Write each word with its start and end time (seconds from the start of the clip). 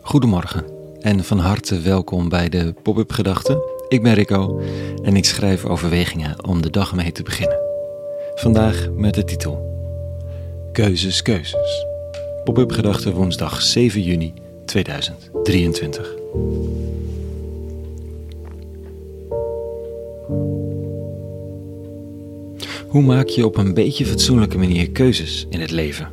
Goedemorgen 0.00 0.64
en 1.00 1.24
van 1.24 1.38
harte 1.38 1.80
welkom 1.80 2.28
bij 2.28 2.48
de 2.48 2.74
Pop-up 2.82 3.12
Gedachten. 3.12 3.62
Ik 3.88 4.02
ben 4.02 4.14
Rico 4.14 4.60
en 5.02 5.16
ik 5.16 5.24
schrijf 5.24 5.64
overwegingen 5.64 6.44
om 6.44 6.62
de 6.62 6.70
dag 6.70 6.94
mee 6.94 7.12
te 7.12 7.22
beginnen. 7.22 7.58
Vandaag 8.34 8.88
met 8.96 9.14
de 9.14 9.24
titel 9.24 9.78
Keuzes, 10.72 11.22
Keuzes. 11.22 11.86
Pop-up 12.44 12.72
Gedachten 12.72 13.12
woensdag 13.12 13.62
7 13.62 14.02
juni 14.02 14.34
2023. 14.64 16.14
Hoe 22.90 23.02
maak 23.02 23.28
je 23.28 23.46
op 23.46 23.56
een 23.56 23.74
beetje 23.74 24.06
fatsoenlijke 24.06 24.58
manier 24.58 24.90
keuzes 24.90 25.46
in 25.50 25.60
het 25.60 25.70
leven? 25.70 26.08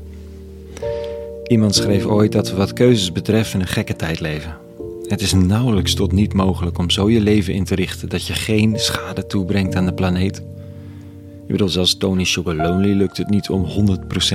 Iemand 1.47 1.75
schreef 1.75 2.05
ooit 2.05 2.31
dat 2.31 2.49
we 2.49 2.55
wat 2.55 2.73
keuzes 2.73 3.11
betreft 3.11 3.53
in 3.53 3.59
een 3.59 3.67
gekke 3.67 3.95
tijd 3.95 4.19
leven. 4.19 4.57
Het 5.03 5.21
is 5.21 5.33
nauwelijks 5.33 5.93
tot 5.93 6.11
niet 6.11 6.33
mogelijk 6.33 6.77
om 6.77 6.89
zo 6.89 7.09
je 7.09 7.21
leven 7.21 7.53
in 7.53 7.63
te 7.63 7.75
richten 7.75 8.09
dat 8.09 8.27
je 8.27 8.33
geen 8.33 8.79
schade 8.79 9.25
toebrengt 9.25 9.75
aan 9.75 9.85
de 9.85 9.93
planeet. 9.93 10.37
Ik 10.37 11.47
bedoel, 11.47 11.69
zelfs 11.69 11.97
Tony 11.97 12.25
Chocolonely 12.25 12.93
lukt 12.93 13.17
het 13.17 13.29
niet 13.29 13.49
om 13.49 13.65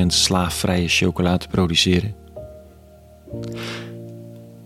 100% 0.03 0.07
slaafvrije 0.07 0.89
chocola 0.89 1.37
te 1.37 1.49
produceren. 1.49 2.15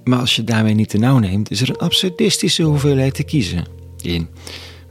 Maar 0.05 0.19
als 0.19 0.37
je 0.37 0.45
daarmee 0.45 0.75
niet 0.75 0.89
te 0.89 0.99
nauw 0.99 1.19
neemt, 1.19 1.51
is 1.51 1.61
er 1.61 1.69
een 1.69 1.79
absurdistische 1.79 2.63
hoeveelheid 2.63 3.15
te 3.15 3.25
kiezen. 3.25 3.65
In 4.03 4.29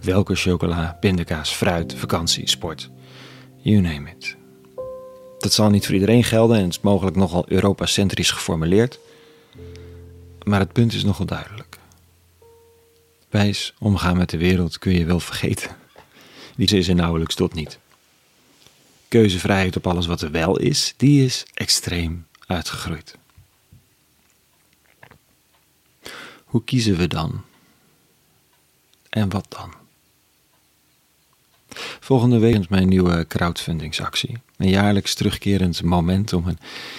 welke 0.06 0.36
chocola, 0.36 0.98
pindakaas, 1.00 1.52
fruit, 1.52 1.96
vakantie, 1.96 2.50
sport. 2.50 2.90
You 3.58 3.82
name 3.82 4.10
it. 4.10 4.36
Dat 5.40 5.54
zal 5.54 5.70
niet 5.70 5.86
voor 5.86 5.94
iedereen 5.94 6.24
gelden 6.24 6.58
en 6.58 6.64
het 6.64 6.72
is 6.72 6.82
mogelijk 6.82 7.16
nogal 7.16 7.46
Europacentrisch 7.48 8.32
geformuleerd. 8.32 9.00
Maar 10.44 10.60
het 10.60 10.72
punt 10.72 10.94
is 10.94 11.04
nogal 11.04 11.26
duidelijk. 11.26 11.78
Wijs 13.30 13.74
omgaan 13.80 14.18
met 14.18 14.30
de 14.30 14.38
wereld 14.38 14.80
kun 14.80 14.94
je 14.94 15.06
wel 15.06 15.20
vergeten. 15.20 15.76
Die 16.56 16.78
is 16.78 16.88
er 16.88 16.96
nauwelijks 16.96 17.36
tot 17.36 17.54
niet. 17.54 17.80
Keuzevrijheid 19.08 19.76
op 19.76 19.88
alles 19.88 20.06
wat 20.06 20.22
er 20.22 20.32
wel 20.32 20.58
is, 20.58 20.94
die 20.98 21.26
is 21.26 21.46
extreem 21.54 22.28
uitgegroeid. 22.48 23.18
Hoe 26.44 26.64
kiezen 26.64 26.98
we 26.98 27.08
dan? 27.08 27.42
En 29.10 29.30
wat 29.30 29.46
dan? 29.50 29.85
Volgende 32.00 32.40
week 32.40 32.60
is 32.60 32.68
mijn 32.68 32.88
nieuwe 32.88 33.26
crowdfundingsactie. 33.28 34.38
Een 34.58 34.70
jaarlijks 34.70 35.14
terugkerend 35.14 35.84
moment 35.84 36.34
om 36.34 36.46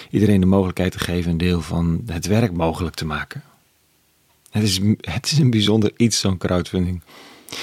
iedereen 0.09 0.39
de 0.39 0.45
mogelijkheid 0.45 0.91
te 0.91 0.99
geven 0.99 1.31
een 1.31 1.37
deel 1.37 1.61
van 1.61 2.01
het 2.05 2.25
werk 2.25 2.51
mogelijk 2.51 2.95
te 2.95 3.05
maken. 3.05 3.43
Het 4.51 4.63
is, 4.63 4.79
het 5.15 5.25
is 5.31 5.37
een 5.37 5.49
bijzonder 5.49 5.91
iets, 5.97 6.19
zo'n 6.19 6.37
crowdfunding. 6.37 7.01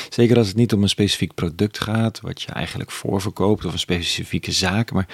Zeker 0.09 0.37
als 0.37 0.47
het 0.47 0.57
niet 0.57 0.73
om 0.73 0.83
een 0.83 0.89
specifiek 0.89 1.35
product 1.35 1.81
gaat, 1.81 2.21
wat 2.21 2.43
je 2.43 2.53
eigenlijk 2.53 2.91
voorverkoopt, 2.91 3.65
of 3.65 3.73
een 3.73 3.79
specifieke 3.79 4.53
zaak, 4.53 4.93
maar 4.93 5.09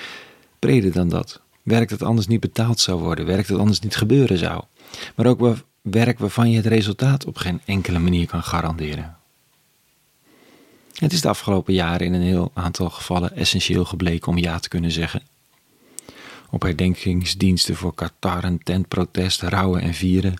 breder 0.58 0.92
dan 0.92 1.08
dat. 1.08 1.40
Werk 1.62 1.88
dat 1.88 2.02
anders 2.02 2.26
niet 2.26 2.40
betaald 2.40 2.80
zou 2.80 3.00
worden, 3.00 3.26
werk 3.26 3.48
dat 3.48 3.58
anders 3.58 3.80
niet 3.80 3.96
gebeuren 3.96 4.38
zou. 4.38 4.62
Maar 5.16 5.26
ook 5.26 5.56
werk 5.82 6.18
waarvan 6.18 6.50
je 6.50 6.56
het 6.56 6.66
resultaat 6.66 7.24
op 7.26 7.36
geen 7.36 7.60
enkele 7.64 7.98
manier 7.98 8.26
kan 8.26 8.42
garanderen. 8.42 9.19
Het 10.94 11.12
is 11.12 11.20
de 11.20 11.28
afgelopen 11.28 11.74
jaren 11.74 12.06
in 12.06 12.12
een 12.12 12.22
heel 12.22 12.50
aantal 12.54 12.90
gevallen 12.90 13.36
essentieel 13.36 13.84
gebleken 13.84 14.28
om 14.28 14.38
ja 14.38 14.58
te 14.58 14.68
kunnen 14.68 14.90
zeggen. 14.90 15.22
Op 16.50 16.62
herdenkingsdiensten 16.62 17.76
voor 17.76 17.94
Qatar, 17.94 18.44
een 18.44 18.62
tentprotest, 18.62 19.42
rouwen 19.42 19.80
en 19.82 19.94
vieren. 19.94 20.34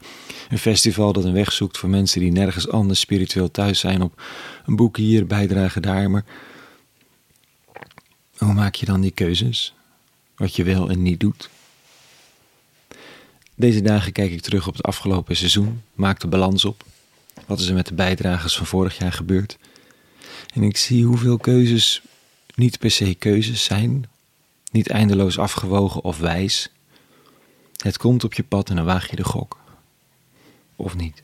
Een 0.49 0.59
festival 0.59 1.13
dat 1.13 1.25
een 1.25 1.33
weg 1.33 1.53
zoekt 1.53 1.79
voor 1.79 1.89
mensen 1.89 2.21
die 2.21 2.33
nergens 2.33 2.69
anders 2.69 3.01
spiritueel 3.01 3.51
thuis 3.51 3.79
zijn. 3.79 4.03
Op 4.03 4.23
een 4.67 4.77
boek 4.77 4.97
hier, 4.97 5.27
bijdragen 5.27 5.83
daar. 5.83 6.11
Maar 6.11 6.25
hoe 8.37 8.55
maak 8.55 8.75
je 8.75 8.87
dan 8.87 9.01
die 9.01 9.11
keuzes? 9.11 9.75
Wat 10.37 10.57
je 10.57 10.65
wel 10.65 10.91
en 10.91 11.03
niet 11.03 11.21
doet? 11.21 11.49
Deze 13.55 13.83
dagen 13.83 14.13
kijk 14.13 14.31
ik 14.31 14.41
terug 14.41 14.67
op 14.67 14.77
het 14.77 14.83
afgelopen 14.83 15.37
seizoen, 15.37 15.83
maak 15.95 16.21
de 16.21 16.27
balans 16.27 16.65
op. 16.65 16.85
Wat 17.47 17.61
is 17.61 17.69
er 17.69 17.75
met 17.75 17.87
de 17.87 17.95
bijdragers 17.95 18.57
van 18.57 18.67
vorig 18.67 18.99
jaar 18.99 19.13
gebeurd? 19.13 19.59
En 20.53 20.63
ik 20.63 20.77
zie 20.77 21.05
hoeveel 21.05 21.37
keuzes 21.37 22.03
niet 22.55 22.79
per 22.79 22.91
se 22.91 23.15
keuzes 23.15 23.65
zijn, 23.65 24.05
niet 24.71 24.89
eindeloos 24.89 25.39
afgewogen 25.39 26.05
of 26.05 26.19
wijs. 26.19 26.71
Het 27.77 27.97
komt 27.97 28.25
op 28.25 28.35
je 28.35 28.43
pad 28.43 28.71
en 28.71 28.77
dan 28.77 28.85
waag 28.85 29.11
je 29.11 29.17
de 29.17 29.25
gok. 29.25 29.59
Of 30.77 30.97
niet. 30.97 31.23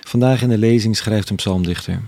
Vandaag 0.00 0.42
in 0.42 0.48
de 0.48 0.58
lezing 0.58 0.96
schrijft 0.96 1.30
een 1.30 1.36
psalmdichter. 1.36 2.02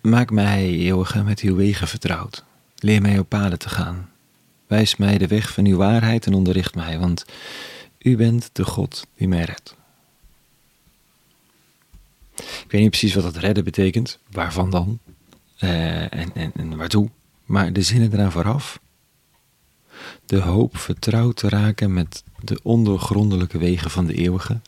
Maak 0.00 0.30
mij, 0.30 0.68
eeuwige, 0.68 1.22
met 1.22 1.40
uw 1.40 1.56
wegen 1.56 1.88
vertrouwd. 1.88 2.44
Leer 2.76 3.00
mij 3.00 3.18
op 3.18 3.28
paden 3.28 3.58
te 3.58 3.68
gaan. 3.68 4.10
Wijs 4.66 4.96
mij 4.96 5.18
de 5.18 5.26
weg 5.26 5.52
van 5.52 5.66
uw 5.66 5.76
waarheid 5.76 6.26
en 6.26 6.34
onderricht 6.34 6.74
mij, 6.74 6.98
want 6.98 7.24
u 7.98 8.16
bent 8.16 8.50
de 8.52 8.64
God 8.64 9.06
die 9.16 9.28
mij 9.28 9.44
redt. 9.44 9.76
Ik 12.64 12.70
weet 12.70 12.80
niet 12.80 12.90
precies 12.90 13.14
wat 13.14 13.24
dat 13.24 13.36
redden 13.36 13.64
betekent, 13.64 14.18
waarvan 14.30 14.70
dan 14.70 14.98
uh, 15.60 16.00
en, 16.00 16.34
en, 16.34 16.52
en 16.56 16.76
waartoe, 16.76 17.08
maar 17.44 17.72
de 17.72 17.82
zinnen 17.82 18.12
eraan 18.12 18.32
vooraf. 18.32 18.80
De 20.26 20.40
hoop 20.40 20.76
vertrouwd 20.76 21.36
te 21.36 21.48
raken 21.48 21.92
met 21.92 22.22
de 22.40 22.60
ondoorgrondelijke 22.62 23.58
wegen 23.58 23.90
van 23.90 24.06
de 24.06 24.14
eeuwige, 24.14 24.60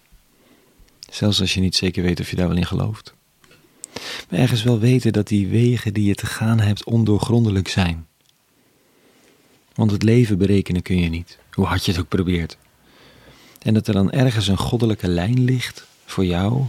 zelfs 1.10 1.40
als 1.40 1.54
je 1.54 1.60
niet 1.60 1.76
zeker 1.76 2.02
weet 2.02 2.20
of 2.20 2.30
je 2.30 2.36
daar 2.36 2.48
wel 2.48 2.56
in 2.56 2.66
gelooft. 2.66 3.14
Maar 4.28 4.40
ergens 4.40 4.62
wel 4.62 4.78
weten 4.78 5.12
dat 5.12 5.28
die 5.28 5.46
wegen 5.46 5.94
die 5.94 6.04
je 6.04 6.14
te 6.14 6.26
gaan 6.26 6.60
hebt 6.60 6.84
ondoorgrondelijk 6.84 7.68
zijn. 7.68 8.06
Want 9.74 9.90
het 9.90 10.02
leven 10.02 10.38
berekenen 10.38 10.82
kun 10.82 10.98
je 10.98 11.08
niet, 11.08 11.38
hoe 11.52 11.66
hard 11.66 11.84
je 11.84 11.90
het 11.90 12.00
ook 12.00 12.08
probeert. 12.08 12.56
En 13.62 13.74
dat 13.74 13.86
er 13.86 13.94
dan 13.94 14.10
ergens 14.10 14.48
een 14.48 14.58
goddelijke 14.58 15.08
lijn 15.08 15.44
ligt 15.44 15.86
voor 16.04 16.24
jou 16.24 16.64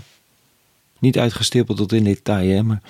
niet 0.99 1.17
uitgestippeld 1.17 1.77
tot 1.77 1.91
in 1.91 2.03
detail, 2.03 2.49
hè, 2.49 2.63
maar 2.63 2.81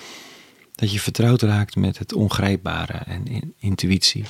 dat 0.74 0.92
je 0.92 1.00
vertrouwd 1.00 1.42
raakt 1.42 1.76
met 1.76 1.98
het 1.98 2.12
ongrijpbare 2.12 2.92
en 2.92 3.54
intuïtie. 3.58 4.24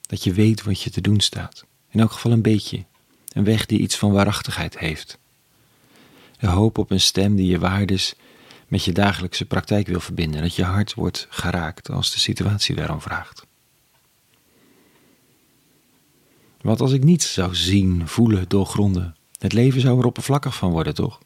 Dat 0.00 0.24
je 0.24 0.32
weet 0.32 0.62
wat 0.62 0.82
je 0.82 0.90
te 0.90 1.00
doen 1.00 1.20
staat. 1.20 1.64
In 1.90 2.00
elk 2.00 2.12
geval 2.12 2.32
een 2.32 2.42
beetje. 2.42 2.84
Een 3.32 3.44
weg 3.44 3.66
die 3.66 3.78
iets 3.78 3.96
van 3.96 4.12
waarachtigheid 4.12 4.78
heeft. 4.78 5.18
De 6.38 6.46
hoop 6.46 6.78
op 6.78 6.90
een 6.90 7.00
stem 7.00 7.36
die 7.36 7.46
je 7.46 7.58
waardes 7.58 8.14
met 8.68 8.84
je 8.84 8.92
dagelijkse 8.92 9.44
praktijk 9.44 9.86
wil 9.86 10.00
verbinden. 10.00 10.42
Dat 10.42 10.54
je 10.54 10.64
hart 10.64 10.94
wordt 10.94 11.26
geraakt 11.30 11.90
als 11.90 12.12
de 12.12 12.18
situatie 12.18 12.74
daarom 12.74 13.00
vraagt. 13.00 13.46
Wat 16.60 16.80
als 16.80 16.92
ik 16.92 17.04
niets 17.04 17.32
zou 17.32 17.54
zien, 17.54 18.08
voelen, 18.08 18.48
doorgronden? 18.48 19.16
Het 19.38 19.52
leven 19.52 19.80
zou 19.80 19.98
er 19.98 20.04
oppervlakkig 20.04 20.54
van 20.54 20.70
worden, 20.70 20.94
toch? 20.94 21.20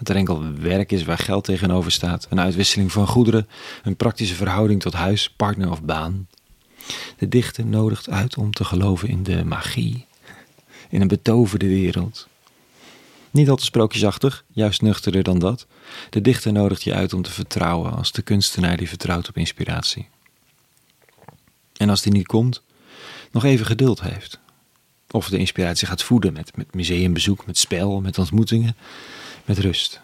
Dat 0.00 0.08
er 0.08 0.16
enkel 0.16 0.54
werk 0.54 0.92
is 0.92 1.04
waar 1.04 1.18
geld 1.18 1.44
tegenover 1.44 1.92
staat, 1.92 2.26
een 2.30 2.40
uitwisseling 2.40 2.92
van 2.92 3.06
goederen, 3.06 3.48
een 3.82 3.96
praktische 3.96 4.34
verhouding 4.34 4.80
tot 4.80 4.92
huis, 4.92 5.30
partner 5.30 5.70
of 5.70 5.82
baan. 5.82 6.28
De 7.16 7.28
dichter 7.28 7.66
nodigt 7.66 8.10
uit 8.10 8.36
om 8.36 8.52
te 8.52 8.64
geloven 8.64 9.08
in 9.08 9.22
de 9.22 9.44
magie, 9.44 10.06
in 10.88 11.00
een 11.00 11.08
betoverde 11.08 11.66
wereld. 11.66 12.28
Niet 13.30 13.48
al 13.50 13.56
te 13.56 13.64
sprookjesachtig, 13.64 14.44
juist 14.52 14.82
nuchterder 14.82 15.22
dan 15.22 15.38
dat. 15.38 15.66
De 16.10 16.20
dichter 16.20 16.52
nodigt 16.52 16.82
je 16.82 16.94
uit 16.94 17.12
om 17.12 17.22
te 17.22 17.30
vertrouwen 17.30 17.96
als 17.96 18.12
de 18.12 18.22
kunstenaar 18.22 18.76
die 18.76 18.88
vertrouwt 18.88 19.28
op 19.28 19.36
inspiratie. 19.36 20.08
En 21.76 21.88
als 21.90 22.02
die 22.02 22.12
niet 22.12 22.26
komt, 22.26 22.62
nog 23.30 23.44
even 23.44 23.66
geduld 23.66 24.00
heeft. 24.00 24.38
Of 25.10 25.28
de 25.28 25.38
inspiratie 25.38 25.86
gaat 25.86 26.02
voeden 26.02 26.32
met, 26.32 26.56
met 26.56 26.74
museumbezoek, 26.74 27.46
met 27.46 27.58
spel, 27.58 28.00
met 28.00 28.18
ontmoetingen 28.18 28.76
met 29.44 29.58
rust. 29.58 30.00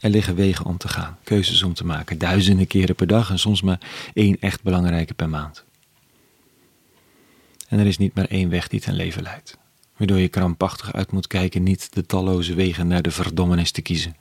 Er 0.00 0.10
liggen 0.10 0.34
wegen 0.34 0.64
om 0.64 0.76
te 0.76 0.88
gaan, 0.88 1.18
keuzes 1.24 1.62
om 1.62 1.74
te 1.74 1.86
maken, 1.86 2.18
duizenden 2.18 2.66
keren 2.66 2.94
per 2.94 3.06
dag 3.06 3.30
en 3.30 3.38
soms 3.38 3.62
maar 3.62 3.80
één 4.14 4.36
echt 4.40 4.62
belangrijke 4.62 5.14
per 5.14 5.28
maand. 5.28 5.64
En 7.68 7.78
er 7.78 7.86
is 7.86 7.98
niet 7.98 8.14
maar 8.14 8.24
één 8.24 8.48
weg 8.48 8.68
die 8.68 8.80
ten 8.80 8.94
leven 8.94 9.22
leidt, 9.22 9.58
waardoor 9.96 10.18
je 10.18 10.28
krampachtig 10.28 10.92
uit 10.92 11.12
moet 11.12 11.26
kijken 11.26 11.62
niet 11.62 11.94
de 11.94 12.06
talloze 12.06 12.54
wegen 12.54 12.86
naar 12.86 13.02
de 13.02 13.10
verdommenis 13.10 13.70
te 13.70 13.82
kiezen. 13.82 14.16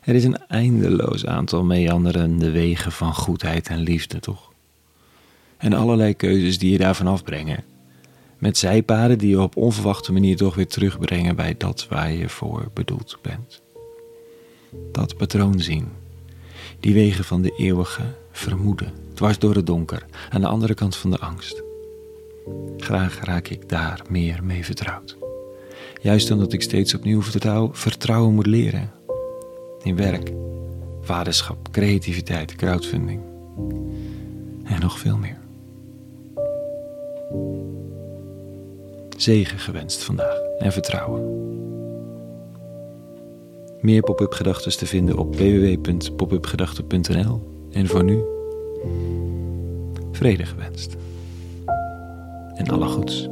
Er 0.00 0.14
is 0.14 0.24
een 0.24 0.46
eindeloos 0.46 1.26
aantal 1.26 1.64
meanderende 1.64 2.50
wegen 2.50 2.92
van 2.92 3.14
goedheid 3.14 3.68
en 3.68 3.78
liefde, 3.78 4.20
toch? 4.20 4.53
En 5.64 5.72
allerlei 5.72 6.14
keuzes 6.14 6.58
die 6.58 6.72
je 6.72 6.78
daarvan 6.78 7.06
afbrengen 7.06 7.64
met 8.38 8.58
zijpaden 8.58 9.18
die 9.18 9.28
je 9.28 9.40
op 9.40 9.56
onverwachte 9.56 10.12
manier 10.12 10.36
toch 10.36 10.54
weer 10.54 10.66
terugbrengen 10.66 11.36
bij 11.36 11.54
dat 11.58 11.86
waar 11.88 12.12
je 12.12 12.28
voor 12.28 12.70
bedoeld 12.74 13.18
bent. 13.22 13.62
dat 14.92 15.16
patroon 15.16 15.60
zien. 15.60 15.88
Die 16.80 16.94
wegen 16.94 17.24
van 17.24 17.42
de 17.42 17.54
eeuwige 17.56 18.02
vermoeden, 18.32 18.92
dwars 19.14 19.38
door 19.38 19.54
het 19.54 19.66
donker, 19.66 20.06
aan 20.30 20.40
de 20.40 20.46
andere 20.46 20.74
kant 20.74 20.96
van 20.96 21.10
de 21.10 21.18
angst. 21.18 21.62
Graag 22.76 23.20
raak 23.24 23.48
ik 23.48 23.68
daar 23.68 24.02
meer 24.08 24.44
mee 24.44 24.64
vertrouwd. 24.64 25.16
Juist 26.02 26.30
omdat 26.30 26.52
ik 26.52 26.62
steeds 26.62 26.94
opnieuw 26.94 27.22
vertrouwen 27.72 28.34
moet 28.34 28.46
leren. 28.46 28.92
In 29.82 29.96
werk, 29.96 30.32
vaderschap, 31.02 31.70
creativiteit, 31.70 32.54
crowdfunding. 32.54 33.20
En 34.64 34.80
nog 34.80 34.98
veel 34.98 35.16
meer. 35.16 35.43
Zegen 39.16 39.58
gewenst 39.58 40.02
vandaag 40.02 40.36
en 40.58 40.72
vertrouwen. 40.72 41.42
Meer 43.80 44.02
pop-up 44.02 44.32
gedachten 44.32 44.78
te 44.78 44.86
vinden 44.86 45.18
op 45.18 45.36
www.popupgedachten.nl. 45.36 47.52
En 47.72 47.86
voor 47.86 48.04
nu, 48.04 48.22
vrede 50.12 50.46
gewenst. 50.46 50.96
En 52.54 52.68
alle 52.68 52.86
goeds. 52.86 53.28